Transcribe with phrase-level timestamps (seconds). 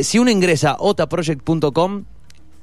[0.00, 2.04] Si uno ingresa a otaproject.com,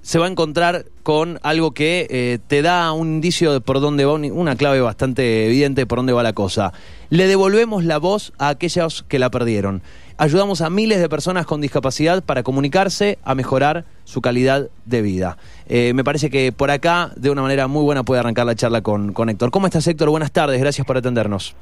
[0.02, 4.06] se va a encontrar con algo que eh, te da un indicio de por dónde
[4.06, 6.72] va, un- una clave bastante evidente de por dónde va la cosa.
[7.10, 9.82] Le devolvemos la voz a aquellos que la perdieron.
[10.18, 15.38] Ayudamos a miles de personas con discapacidad para comunicarse, a mejorar su calidad de vida.
[15.68, 18.80] Eh, me parece que por acá, de una manera muy buena, puede arrancar la charla
[18.82, 19.52] con, con Héctor.
[19.52, 20.10] ¿Cómo estás, Héctor?
[20.10, 21.54] Buenas tardes, gracias por atendernos.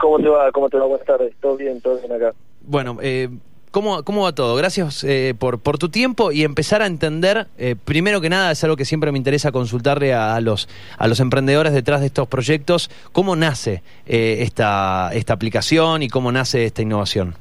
[0.00, 0.50] ¿Cómo te va?
[0.50, 0.86] ¿Cómo te va?
[0.86, 1.34] Buenas tardes.
[1.40, 1.80] ¿Todo bien?
[1.80, 2.32] ¿Todo bien acá?
[2.62, 3.28] Bueno, eh,
[3.76, 4.56] ¿cómo, ¿cómo va todo?
[4.56, 8.64] Gracias eh, por, por tu tiempo y empezar a entender, eh, primero que nada, es
[8.64, 12.90] algo que siempre me interesa consultarle a, los, a los emprendedores detrás de estos proyectos,
[13.12, 17.34] cómo nace eh, esta, esta aplicación y cómo nace esta innovación.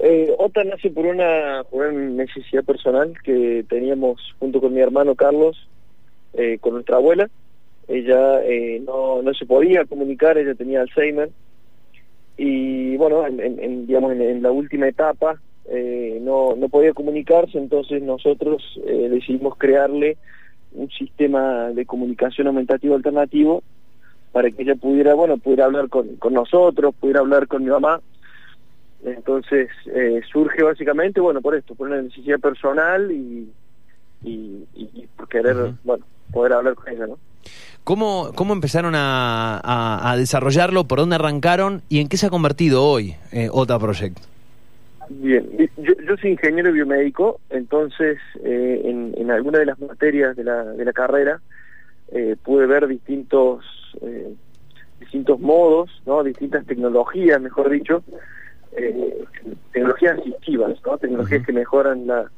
[0.00, 5.14] Eh, OTA nace por una, por una necesidad personal que teníamos junto con mi hermano
[5.14, 5.66] Carlos,
[6.34, 7.30] eh, con nuestra abuela.
[7.88, 8.40] Ella
[8.82, 11.30] no, no se podía comunicar, ella tenía Alzheimer.
[12.36, 16.92] Y bueno, en, en- en, digamos, en, en la última etapa eh, no, no podía
[16.92, 20.16] comunicarse, entonces nosotros eh, decidimos crearle
[20.72, 23.62] un sistema de comunicación aumentativo alternativo
[24.32, 28.00] para que ella pudiera, bueno, pudiera hablar con, con nosotros, pudiera hablar con mi mamá.
[29.04, 33.52] Entonces eh, surge básicamente, bueno, por esto, por una necesidad personal y,
[34.24, 34.66] y,
[35.16, 37.18] por querer, bueno, poder hablar con ella, ¿no?
[37.84, 40.84] ¿Cómo, cómo empezaron a, a- a desarrollarlo?
[40.84, 41.82] ¿Por dónde arrancaron?
[41.88, 44.18] ¿Y en qué se ha convertido hoy eh, OTA Project?
[45.10, 50.44] Bien, yo, yo soy ingeniero biomédico, entonces eh, en, en alguna de las materias de
[50.44, 51.40] la, de la carrera
[52.10, 53.64] eh, pude ver distintos
[54.00, 54.32] eh,
[55.00, 58.02] distintos modos, no, distintas tecnologías, mejor dicho,
[58.76, 59.24] eh,
[59.72, 62.30] tecnologías asistivas, no, tecnologías que mejoran la,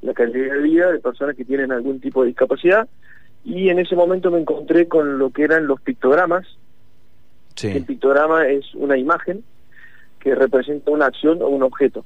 [0.00, 2.88] la calidad de vida de personas que tienen algún tipo de discapacidad.
[3.44, 6.46] Y en ese momento me encontré con lo que eran los pictogramas,
[7.62, 9.44] el pictograma es una imagen
[10.18, 12.04] que representa una acción o un objeto.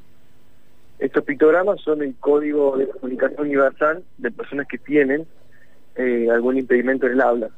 [0.98, 5.27] Estos pictogramas son el código de comunicación universal de personas que tienen
[5.97, 7.50] eh, algún impedimento en el habla.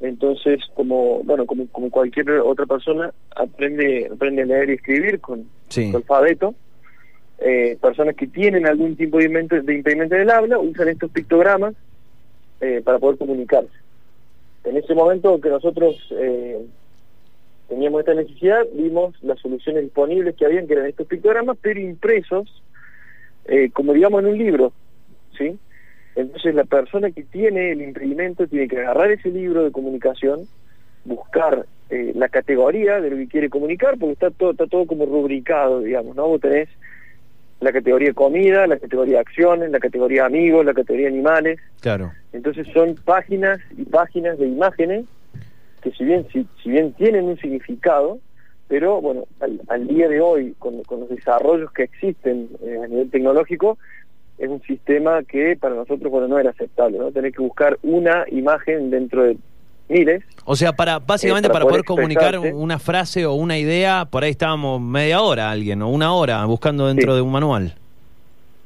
[0.00, 5.46] Entonces, como bueno, como, como cualquier otra persona, aprende, aprende a leer y escribir con
[5.68, 5.92] Sí.
[5.94, 6.54] alfabeto.
[7.38, 11.10] Eh, personas que tienen algún tipo de impedimento, de impedimento en el habla usan estos
[11.10, 11.74] pictogramas
[12.64, 13.76] eh, para poder comunicarse.
[14.64, 16.64] En ese momento que nosotros eh,
[17.68, 22.62] teníamos esta necesidad, vimos las soluciones disponibles que habían, que eran estos pictogramas, pero impresos,
[23.44, 24.72] eh, como digamos en un libro,
[25.36, 25.58] ¿sí?
[26.16, 30.48] Entonces la persona que tiene el impedimento tiene que agarrar ese libro de comunicación,
[31.04, 35.04] buscar eh, la categoría de lo que quiere comunicar, porque está todo, está todo como
[35.04, 36.28] rubricado, digamos, ¿no?
[36.28, 36.70] Vos tenés
[37.60, 42.12] la categoría comida, la categoría acciones, la categoría amigos, la categoría animales, Claro.
[42.32, 45.06] entonces son páginas y páginas de imágenes
[45.82, 48.18] que si bien si, si bien tienen un significado,
[48.68, 52.86] pero bueno, al, al día de hoy, con, con los desarrollos que existen eh, a
[52.86, 53.76] nivel tecnológico,
[54.38, 57.12] es un sistema que para nosotros bueno no era aceptable, ¿no?
[57.12, 59.36] Tener que buscar una imagen dentro de
[59.88, 60.22] miles.
[60.44, 64.06] O sea, para básicamente Eh, para para poder poder comunicar una frase o una idea,
[64.10, 67.16] por ahí estábamos media hora alguien o una hora buscando dentro Sí.
[67.16, 67.74] de un manual.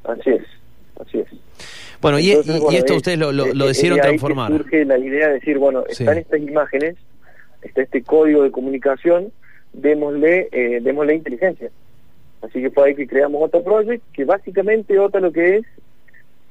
[0.05, 0.43] Así es,
[1.01, 1.27] así es.
[2.01, 4.51] Bueno, y, Entonces, y- y bueno, esto es- ustedes lo, lo- es- lo decidieron transformar.
[4.53, 6.05] surge la idea de decir, bueno, Sí.
[6.05, 6.97] están estas imágenes,
[7.63, 9.33] está este código de comunicación,
[9.73, 11.71] démosle, eh, démosle inteligencia.
[12.41, 15.67] Así que fue ahí que creamos otro project, que básicamente OTA lo que es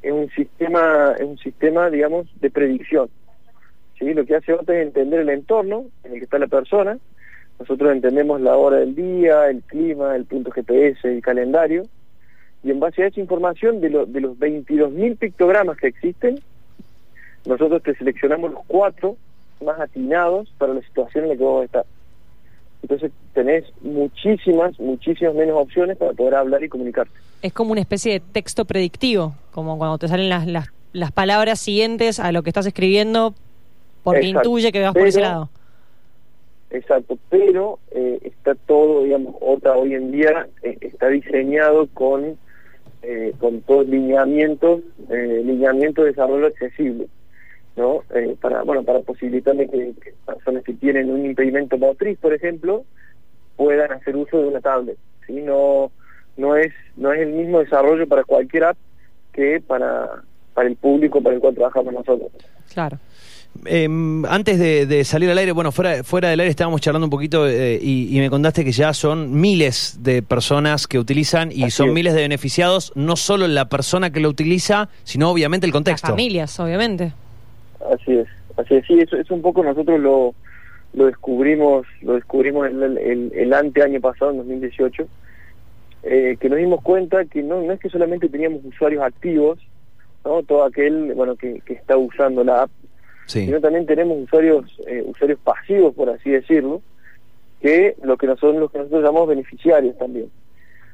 [0.04, 3.10] es un sistema, es un sistema, digamos, de predicción.
[4.00, 4.14] ¿Sí?
[4.14, 6.98] Lo que hace es entender el entorno en el que está la persona.
[7.60, 11.84] Nosotros entendemos la hora del día, el clima, el punto GPS, el calendario.
[12.64, 16.40] Y en base a esa información, de, lo- de los 22.000 pictogramas que existen,
[17.46, 19.16] nosotros te seleccionamos los cuatro
[19.64, 21.86] más atinados para la situación en la que vos estás.
[22.84, 27.12] Entonces tenés muchísimas, muchísimas menos opciones para poder hablar y comunicarte.
[27.42, 30.30] Es como una especie de texto predictivo, como cuando te salen
[30.94, 33.34] las palabras siguientes a lo que estás escribiendo,
[34.08, 34.48] porque Exacto.
[34.50, 35.50] intuye que vas por ese Pero- lado.
[36.70, 42.38] Exacto, pero eh, está todo, digamos, OTA hoy en día eh, está diseñado con,
[43.02, 47.08] eh, con todos lineamientos, eh, lineamientos de desarrollo accesible,
[47.76, 48.04] ¿no?
[48.16, 52.86] Eh, para, bueno, para posibilitarle que, que personas que tienen un impedimento motriz, por ejemplo,
[53.58, 55.34] puedan hacer uso de una tablet, ¿sí?
[55.42, 55.92] No,
[56.38, 58.78] no es, no es el mismo desarrollo para cualquier app
[59.34, 60.24] que para,
[60.58, 62.32] para el público para el cual trabajamos nosotros.
[62.74, 62.98] Claro.
[63.66, 63.88] Eh,
[64.28, 67.48] antes de, de salir al aire, bueno, fuera, fuera del aire estábamos charlando un poquito
[67.48, 71.72] eh, y, y me contaste que ya son miles de personas que utilizan y Así
[71.72, 71.94] son es.
[71.94, 76.08] miles de beneficiados, no solo la persona que lo utiliza, sino obviamente el Las contexto.
[76.08, 77.14] familias, obviamente.
[77.94, 78.28] Así es,
[78.58, 80.34] así es, sí, eso es un poco nosotros lo,
[80.94, 85.08] lo descubrimos, lo descubrimos el, el, el ante año pasado, en 2018,
[86.04, 89.60] eh, que nos dimos cuenta que no, no es que solamente teníamos usuarios activos,
[90.28, 90.44] ¿no?
[90.44, 92.72] todo aquel bueno que, que está usando la app,
[93.26, 93.46] Sí.
[93.46, 96.82] sino también tenemos usuarios eh, usuarios pasivos, por así decirlo,
[97.62, 100.30] que lo que nosotros, los que nosotros llamamos beneficiarios también.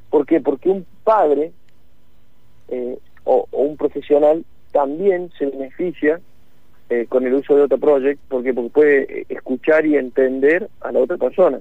[0.09, 0.39] ¿Por qué?
[0.41, 1.51] Porque un padre
[2.69, 6.19] eh, o, o un profesional también se beneficia
[6.89, 10.99] eh, con el uso de otro project porque, porque puede escuchar y entender a la
[10.99, 11.59] otra persona.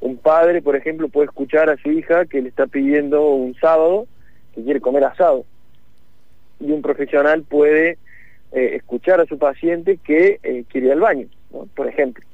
[0.00, 4.06] Un padre, por ejemplo, puede escuchar a su hija que le está pidiendo un sábado
[4.54, 5.44] que quiere comer asado.
[6.60, 7.98] Y un profesional puede
[8.52, 11.26] eh, escuchar a su paciente que eh, quiere ir al baño,
[11.74, 12.24] por ejemplo.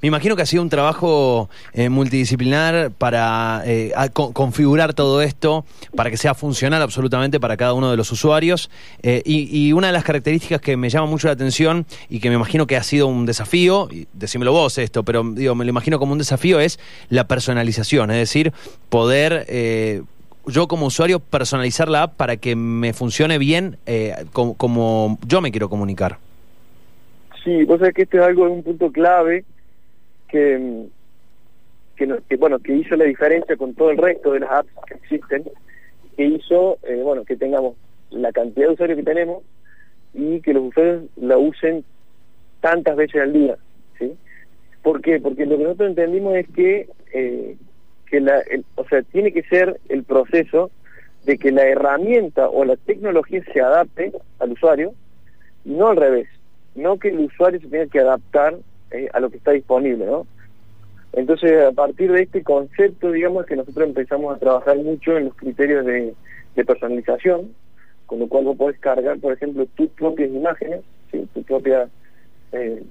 [0.00, 5.64] Me imagino que ha sido un trabajo eh, multidisciplinar para eh, configurar todo esto,
[5.96, 8.70] para que sea funcional absolutamente para cada uno de los usuarios.
[9.02, 12.36] Y, y una de las características que me llama mucho la atención y que me
[12.36, 15.98] imagino que ha sido un desafío, y decímelo vos esto, pero digo, me lo imagino
[15.98, 16.78] como un desafío, es
[17.08, 18.52] la personalización, es decir,
[18.88, 19.46] poder...
[20.46, 25.50] yo como usuario personalizar la app para que me funcione bien eh, como, yo me
[25.50, 26.18] quiero comunicar.
[27.44, 29.44] Sí, vos sabés que este es algo, un punto clave
[30.28, 30.86] que,
[31.96, 34.94] que, que, bueno, que hizo la diferencia con todo el resto de las apps que
[34.94, 35.44] existen,
[36.16, 37.76] que hizo, eh, bueno, que tengamos
[38.10, 39.42] la cantidad de usuarios que tenemos
[40.14, 41.84] y que los usuarios la usen
[42.60, 43.56] tantas veces al día,
[43.98, 44.16] ¿sí?
[44.82, 45.20] ¿Por qué?
[45.20, 47.56] Porque lo que nosotros entendimos es que, eh,
[48.10, 50.70] que la, el- o sea, tiene que ser el proceso
[51.24, 54.94] de que la herramienta o la tecnología se adapte al usuario
[55.64, 56.28] no al revés,
[56.76, 58.56] no que el usuario se tenga que adaptar
[58.92, 60.26] eh, a lo que está disponible, ¿no?
[61.12, 65.34] Entonces, a partir de este concepto, digamos que nosotros empezamos a trabajar mucho en los
[65.34, 66.14] criterios de,
[66.54, 67.54] de personalización,
[68.06, 71.26] con lo cual vos podés cargar, por ejemplo, tus propias imágenes, ¿sí?
[71.34, 71.88] tu propia,
[72.52, 72.82] eh,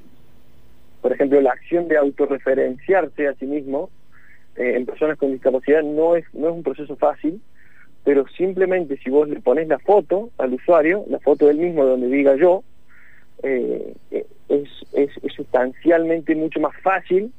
[1.02, 3.90] por ejemplo, la acción de autorreferenciarse a sí mismo
[4.56, 7.42] eh, en personas con discapacidad no es, no es un proceso fácil,
[8.04, 12.08] pero simplemente si vos le pones la foto al usuario, la foto del mismo donde
[12.08, 12.64] diga yo,
[13.44, 17.32] eh, eh, es, es, es sustancialmente mucho más fácil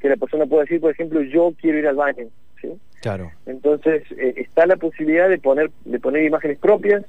[0.00, 2.26] que la persona pueda decir, por ejemplo, yo quiero ir al baño.
[2.60, 2.72] ¿sí?
[3.00, 3.30] Claro.
[3.46, 7.04] Entonces eh, está la posibilidad de poner de poner imágenes propias,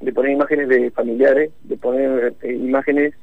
[0.00, 3.14] de poner imágenes de familiares, de poner eh, imágenes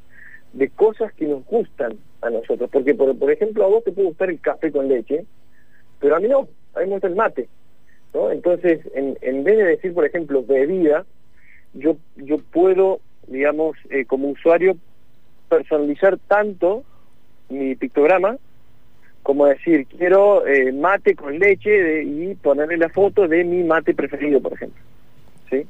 [0.54, 2.70] de cosas que nos gustan a nosotros.
[2.72, 5.26] Porque, por, por ejemplo, a vos te puede gustar el café con leche,
[6.04, 7.48] pero a mí no, a mí me gusta el mate.
[8.14, 8.30] ¿no?
[8.30, 11.06] Entonces, en, en vez de decir, por ejemplo, bebida,
[11.74, 14.76] yo, yo puedo, digamos, eh, como usuario,
[15.48, 16.84] personalizar tanto
[17.50, 18.36] mi pictograma
[19.22, 23.94] como decir, quiero eh, mate con leche de- y ponerle la foto de mi mate
[23.94, 24.84] preferido, por ejemplo.
[25.50, 25.66] ¿Sí?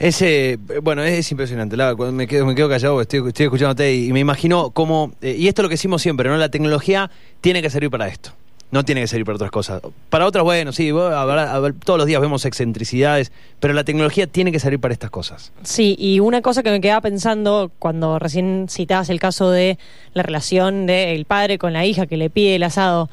[0.00, 1.76] Ese, bueno, es impresionante.
[1.76, 5.36] La, me quedo, me quedo callado, estoy, estoy escuchándote y, y me imagino cómo, eh,
[5.38, 6.36] y esto es lo que decimos siempre, ¿no?
[6.36, 7.10] La tecnología
[7.40, 8.32] tiene que servir para esto.
[8.76, 9.80] No tiene que servir para otras cosas.
[10.10, 14.52] Para otras, bueno, sí, habrá- habrá- todos los días vemos excentricidades, pero la tecnología tiene
[14.52, 15.50] que servir para estas cosas.
[15.62, 19.78] Sí, y una cosa que me quedaba pensando cuando recién citabas el caso de
[20.12, 23.08] la relación del padre con la hija que le pide el asado,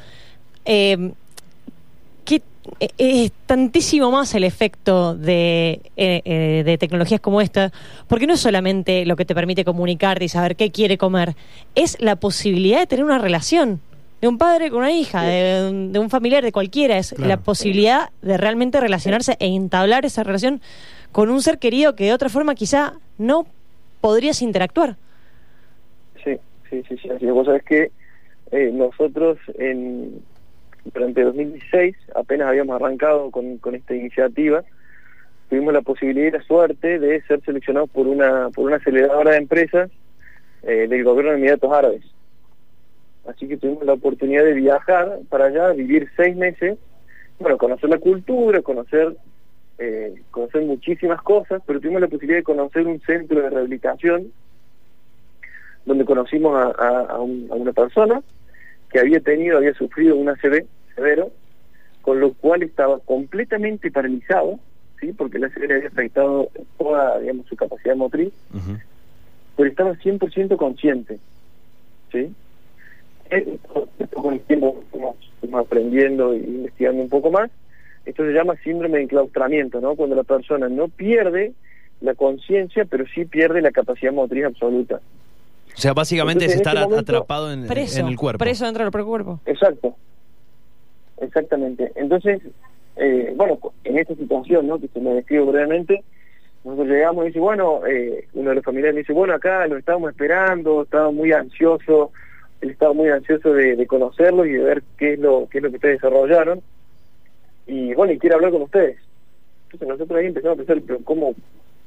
[0.65, 1.11] eh,
[2.79, 7.71] eh, es tantísimo más el efecto de, eh, eh, de tecnologías como esta,
[8.07, 11.35] porque no es solamente lo que te permite comunicarte y saber qué quiere comer,
[11.75, 13.79] es la posibilidad de tener una relación
[14.23, 17.27] de un padre con una hija, de, un- de un familiar, de cualquiera, es Claro.
[17.27, 20.61] la posibilidad de realmente relacionarse e entablar esa relación
[21.11, 23.45] con un ser querido que de otra forma quizá no
[23.99, 24.95] podrías interactuar.
[26.23, 26.37] Sí,
[26.69, 27.09] sí, sí, sí.
[27.09, 27.33] Así es.
[27.33, 27.91] Vos sabés que
[28.53, 30.21] eh, nosotros en,
[30.93, 34.63] durante 2016 apenas habíamos arrancado con, con esta iniciativa,
[35.49, 39.37] tuvimos la posibilidad y la suerte de ser seleccionados por una, por una aceleradora de
[39.39, 39.91] empresas
[40.61, 42.03] eh, del gobierno de Emiratos Árabes.
[43.27, 46.77] Así que tuvimos la oportunidad de viajar para allá, vivir seis meses,
[47.39, 49.17] bueno, conocer la cultura, conocer
[49.79, 54.31] eh, conocer muchísimas cosas, pero tuvimos la posibilidad de conocer un centro de rehabilitación
[55.85, 58.21] donde conocimos a, a- a un- a una persona
[58.91, 60.65] que había tenido, había sufrido un ACV
[60.95, 61.31] severo,
[62.01, 64.59] con lo cual estaba completamente paralizado,
[64.99, 65.11] ¿sí?
[65.13, 68.31] porque el ACV le había afectado toda digamos, su capacidad motriz,
[69.57, 71.19] pero estaba 100% consciente.
[72.11, 72.31] ¿sí?
[74.13, 74.83] Con el tiempo
[75.53, 77.49] aprendiendo e investigando un poco más.
[78.05, 79.95] Esto se llama síndrome de enclaustramiento, ¿no?
[79.95, 81.53] cuando la persona no pierde
[82.01, 84.99] la conciencia, pero sí pierde la capacidad motriz absoluta.
[85.75, 88.39] O sea, básicamente Entonces, es en estar este momento- atrapado en, Preso, en el cuerpo.
[88.39, 89.39] preso dentro del propio cuerpo.
[89.45, 89.95] Exacto,
[91.21, 91.91] exactamente.
[91.95, 92.41] Entonces,
[92.97, 94.79] eh, bueno, en esta situación, ¿no?
[94.79, 96.03] que se me describe brevemente,
[96.63, 99.77] nosotros llegamos y dice, bueno, eh, uno de los familiares me dice, bueno, acá lo
[99.77, 102.11] estábamos esperando, estaba muy ansioso,
[102.63, 105.63] él estaba muy ansioso de, de conocerlo y de ver qué es lo qué es
[105.63, 106.61] lo que ustedes desarrollaron.
[107.67, 108.97] y bueno, y quiere hablar con ustedes.
[109.65, 111.33] Entonces nosotros ahí empezamos a pensar, pero ¿cómo,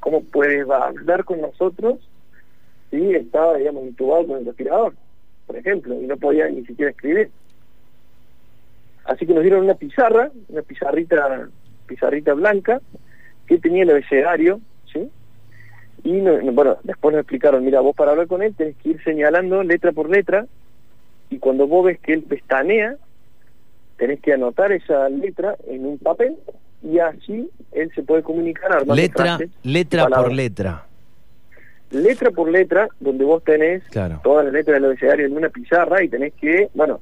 [0.00, 1.98] cómo puede hablar con nosotros
[2.90, 4.94] si estaba, digamos, intubado con el respirador,
[5.46, 7.30] por ejemplo, y no podía ni siquiera escribir?
[9.04, 11.48] Así que nos dieron una pizarra, una pizarrita,
[11.86, 12.80] pizarrita blanca,
[13.46, 14.60] que tenía el abecedario,
[14.92, 15.08] ¿sí?
[16.02, 19.62] Y bueno, después nos explicaron, mira, vos para hablar con él tenés que ir señalando
[19.62, 20.46] letra por letra,
[21.30, 22.96] y cuando vos ves que él pestanea,
[23.96, 26.36] tenés que anotar esa letra en un papel
[26.82, 30.86] y así él se puede comunicar armando letra letra por letra.
[31.90, 33.82] Letra por letra donde vos tenés
[34.22, 37.00] todas las letras del abecedario en una pizarra y tenés que bueno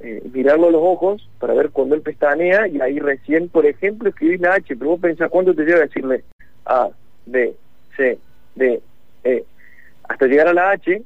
[0.00, 4.08] eh, mirarlo a los ojos para ver cuando él pestanea y ahí recién por ejemplo
[4.08, 6.24] escribís la H pero vos pensás cuánto te lleva decirle
[6.64, 6.88] A
[7.26, 7.54] B
[7.96, 8.18] C
[8.54, 8.80] D
[9.24, 9.44] E
[10.08, 11.02] hasta llegar a la H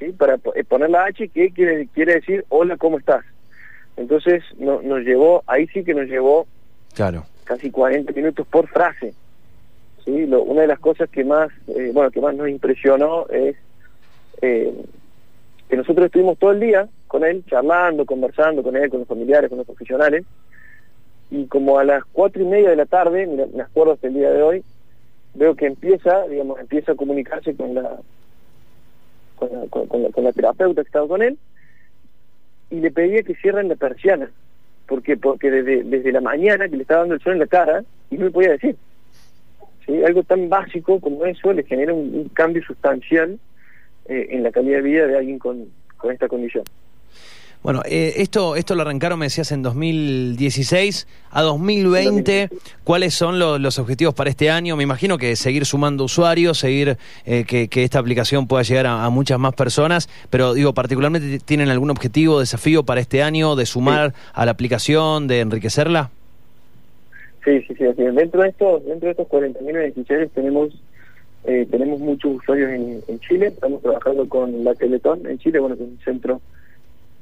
[0.00, 0.10] ¿sí?
[0.10, 3.24] para eh, poner la H que quiere, quiere decir hola cómo estás
[4.00, 6.46] entonces no, nos llevó, ahí sí que nos llevó
[6.94, 7.26] claro.
[7.44, 9.12] casi 40 minutos por frase.
[10.04, 10.26] ¿sí?
[10.26, 13.56] Lo, una de las cosas que más, eh, bueno, que más nos impresionó es
[14.40, 14.72] eh,
[15.68, 19.50] que nosotros estuvimos todo el día con él, charlando, conversando con él, con los familiares,
[19.50, 20.24] con los profesionales,
[21.30, 24.30] y como a las cuatro y media de la tarde, me acuerdo hasta el día
[24.30, 24.64] de hoy,
[25.34, 27.98] veo que empieza, digamos, empieza a comunicarse con la
[29.40, 31.38] con la, con, la, con la terapeuta que estaba con él,
[32.70, 34.30] y le pedía que cierren la persiana.
[34.86, 37.84] porque Porque desde, desde la mañana que le estaba dando el sol en la cara
[38.10, 38.76] y no me podía decir.
[40.06, 43.40] Algo tan básico como eso le genera un, cambio sustancial
[44.06, 45.66] eh, en la calidad de vida de alguien con,
[45.96, 46.62] con esta condición.
[47.62, 52.48] Bueno, eh, esto, esto lo arrancaron, me decías, en 2016 a 2020.
[52.84, 54.76] ¿Cuáles son los objetivos para este año?
[54.76, 59.38] Me imagino que seguir sumando usuarios, seguir eh, que, esta aplicación pueda llegar a, muchas
[59.38, 64.46] más personas, pero digo, particularmente, ¿tienen algún objetivo, desafío para este año de sumar a
[64.46, 66.10] la aplicación, de enriquecerla?
[67.44, 67.84] Sí, sí, sí.
[67.84, 70.70] Dentro de estos, dentro de estos 40.000 beneficiarios tenemos
[71.44, 73.46] eh, tenemos muchos usuarios en, en, Chile.
[73.48, 76.40] Estamos trabajando con la Teletón en Chile, bueno, con un centro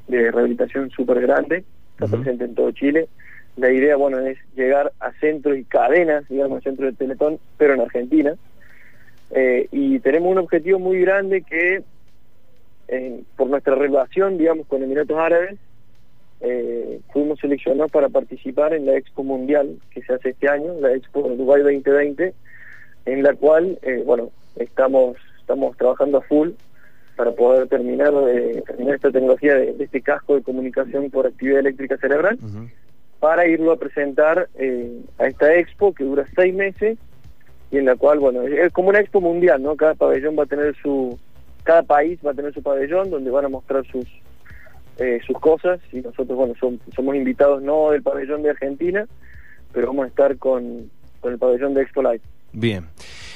[0.08, 3.08] de rehabilitación súper grande, está presente en todo Chile.
[3.56, 7.80] La idea, bueno, es llegar a centros y cadenas, digamos, centros de Teletón, pero en
[7.80, 8.34] Argentina.
[9.30, 11.82] Eh, y tenemos un objetivo muy grande que,
[12.88, 15.58] eh, por nuestra relación, digamos, con Emiratos Árabes,
[16.40, 20.94] eh, fuimos seleccionados para participar en la Expo Mundial que se hace este año, la
[20.94, 22.32] Expo Dubai 2020,
[23.06, 26.50] en la cual, bueno, estamos, estamos trabajando a full
[27.18, 31.96] para poder terminar, eh, terminar esta tecnología de, este casco de comunicación por actividad eléctrica
[31.96, 32.38] cerebral,
[33.18, 36.96] para irlo a presentar eh, a esta expo que dura seis meses
[37.72, 39.74] y en la cual, bueno, es como una expo mundial, ¿no?
[39.74, 41.18] Cada pabellón va a tener su,
[41.64, 44.06] cada país va a tener su pabellón donde van a mostrar sus
[44.98, 46.54] eh, sus cosas y nosotros, bueno,
[46.94, 49.06] somos invitados no del pabellón de Argentina,
[49.72, 52.20] pero vamos a estar con, con el pabellón de Expo Live.
[52.52, 52.86] Bien.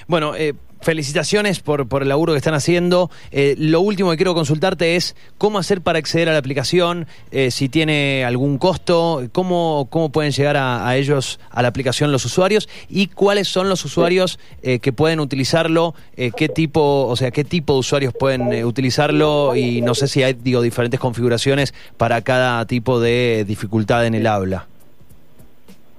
[0.07, 3.11] Bueno, eh, felicitaciones por, por el laburo que están haciendo.
[3.31, 7.51] Eh, lo último que quiero consultarte es cómo hacer para acceder a la aplicación, eh,
[7.51, 12.69] si tiene algún costo, cómo, cómo pueden llegar a, ellos, a la aplicación los usuarios
[12.89, 17.79] y cuáles son los usuarios que pueden utilizarlo, qué tipo, o sea, qué tipo de
[17.81, 23.45] usuarios pueden utilizarlo y no sé si hay, digo, diferentes configuraciones para cada tipo de
[23.47, 24.67] dificultad en el habla.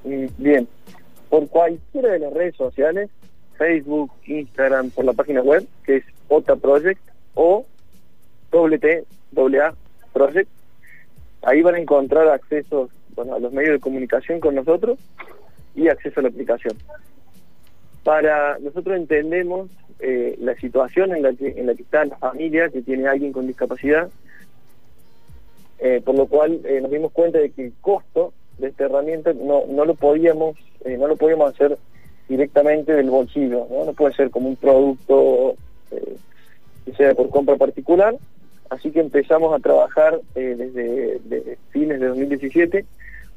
[0.03, 0.67] Mm, bien,
[1.29, 3.09] por cualquiera de las redes sociales
[3.63, 6.99] Facebook, Instagram, por la página web, que es OTA Project
[7.33, 7.65] o
[8.51, 9.73] WTA
[10.11, 10.49] Project.
[11.43, 14.99] Ahí van a encontrar acceso a los medios de comunicación con nosotros
[15.75, 16.75] y acceso a la aplicación.
[18.03, 22.67] Para nosotros entendemos eh, la situación en la que en la que está la familia
[22.67, 24.09] que tiene alguien con discapacidad,
[25.79, 29.31] eh, por lo cual eh, nos dimos cuenta de que el costo de esta herramienta
[29.31, 31.77] no, no lo podíamos no lo podíamos hacer
[32.27, 33.85] directamente del bolsillo, ¿no?
[33.85, 35.55] no puede ser como un producto
[35.91, 36.15] eh,
[36.85, 38.15] que sea por compra particular,
[38.69, 42.85] así que empezamos a trabajar eh, desde, fines de 2017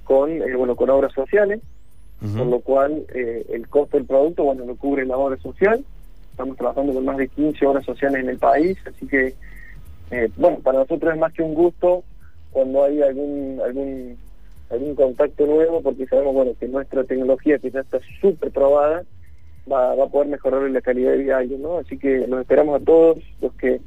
[0.04, 1.60] con eh, bueno con obras sociales,
[2.36, 5.84] por lo cual el costo del producto bueno lo cubre la obra social,
[6.30, 9.34] estamos trabajando con más de 15 obras sociales en el país, así que
[10.36, 12.04] bueno para nosotros es más que un gusto
[12.52, 14.16] cuando hay algún algún
[14.70, 19.04] algún contacto nuevo porque sabemos bueno que nuestra tecnología que ya está súper probada
[19.70, 21.78] va, va a poder mejorar la calidad de vida a alguien, ¿no?
[21.78, 23.80] Así que los esperamos a todos los que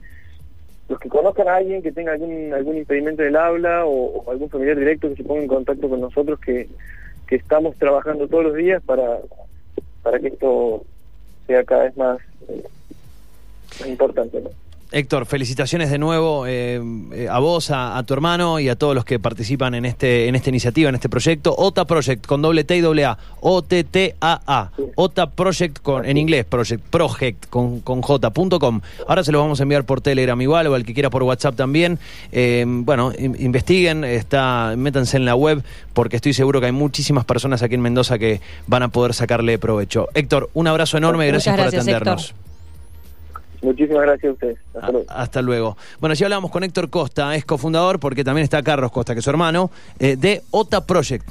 [0.87, 4.77] los que conozcan a alguien que tenga algún algún impedimento del habla o, algún familiar
[4.77, 6.67] directo que se ponga en contacto con nosotros que,
[7.27, 9.19] que estamos trabajando todos los días para
[10.01, 10.83] para que esto
[11.47, 12.63] sea cada vez más, eh,
[13.79, 14.49] más importante, ¿no?
[14.91, 16.81] Héctor, felicitaciones de nuevo eh,
[17.13, 20.27] eh, a vos, a, a tu hermano y a todos los que participan en este
[20.27, 21.53] en esta iniciativa, en este proyecto.
[21.55, 23.17] OTA Project con doble T y doble A.
[23.41, 24.71] O-T-T-A-A.
[24.95, 28.81] OTA Project con, en inglés, Project, Project con, con J.com.
[29.07, 31.55] Ahora se los vamos a enviar por Telegram igual o al que quiera por WhatsApp
[31.55, 31.99] también.
[32.31, 37.25] Eh, bueno, in- investiguen, está, métanse en la web porque estoy seguro que hay muchísimas
[37.25, 40.07] personas aquí en Mendoza que van a poder sacarle provecho.
[40.15, 42.25] Héctor, un abrazo enorme, Muchas gracias, gracias, por atendernos.
[42.31, 42.48] Héctor.
[43.61, 44.57] Muchísimas gracias a ustedes.
[44.73, 45.05] Hasta Ah, luego.
[45.09, 45.77] Hasta luego.
[45.99, 49.23] Bueno, ya hablamos con Héctor Costa, es cofundador, porque también está Carlos Costa, que es
[49.23, 51.25] su hermano, eh, de OTA Project.